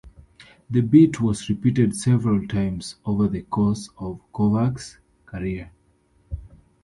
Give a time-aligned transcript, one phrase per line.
[0.67, 5.69] The bit was repeated several times over the course of Kovacs' career.